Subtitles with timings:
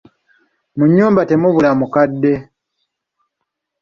[0.77, 2.33] Mu nnyumba temubula mukadde.